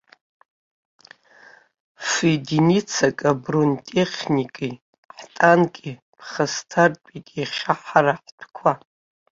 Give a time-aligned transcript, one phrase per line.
[2.07, 4.73] Ф-единицак абронетехникеи
[5.35, 8.73] танкки ԥхасҭартәит иаха ҳара ҳтәқәа.